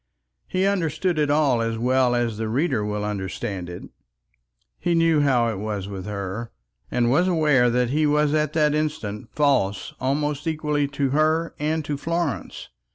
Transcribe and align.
He 0.47 0.65
understood 0.65 1.19
it 1.19 1.29
all 1.29 1.61
as 1.61 1.77
well 1.77 2.15
as 2.15 2.37
the 2.39 2.49
reader 2.49 2.83
will 2.83 3.05
understand 3.05 3.69
it. 3.69 3.83
He 4.79 4.95
knew 4.95 5.21
how 5.21 5.49
it 5.49 5.59
was 5.59 5.87
with 5.87 6.07
her, 6.07 6.51
and 6.89 7.11
was 7.11 7.27
aware 7.27 7.69
that 7.69 7.91
he 7.91 8.07
was 8.07 8.33
at 8.33 8.53
this 8.53 8.73
instant 8.73 9.29
false 9.31 9.93
almost 9.99 10.47
equally 10.47 10.87
to 10.87 11.11
her 11.11 11.53
and 11.59 11.85
to 11.85 11.97
Florence. 11.97 12.69